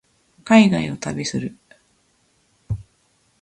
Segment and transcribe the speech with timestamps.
[0.43, 1.55] 海外を旅する